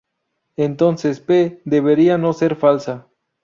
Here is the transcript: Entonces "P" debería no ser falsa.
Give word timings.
Entonces 0.57 1.19
"P" 1.19 1.61
debería 1.63 2.17
no 2.17 2.33
ser 2.33 2.55
falsa. 2.55 3.05